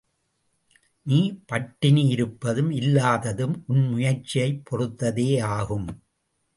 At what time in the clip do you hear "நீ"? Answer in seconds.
1.05-1.39